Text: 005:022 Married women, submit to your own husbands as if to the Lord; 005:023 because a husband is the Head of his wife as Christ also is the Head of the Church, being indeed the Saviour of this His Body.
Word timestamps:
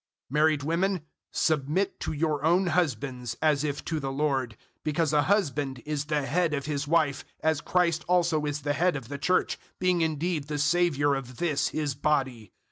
005:022 0.31 0.31
Married 0.33 0.63
women, 0.63 1.01
submit 1.31 1.99
to 1.99 2.11
your 2.11 2.43
own 2.43 2.65
husbands 2.65 3.37
as 3.39 3.63
if 3.63 3.85
to 3.85 3.99
the 3.99 4.11
Lord; 4.11 4.57
005:023 4.77 4.79
because 4.83 5.13
a 5.13 5.21
husband 5.21 5.83
is 5.85 6.05
the 6.05 6.25
Head 6.25 6.55
of 6.55 6.65
his 6.65 6.87
wife 6.87 7.23
as 7.41 7.61
Christ 7.61 8.03
also 8.07 8.43
is 8.47 8.63
the 8.63 8.73
Head 8.73 8.95
of 8.95 9.09
the 9.09 9.19
Church, 9.19 9.59
being 9.77 10.01
indeed 10.01 10.45
the 10.45 10.57
Saviour 10.57 11.13
of 11.13 11.37
this 11.37 11.67
His 11.67 11.93
Body. 11.93 12.51